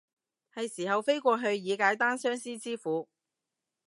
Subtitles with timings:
[0.55, 3.07] 係時候飛過去以解單相思之苦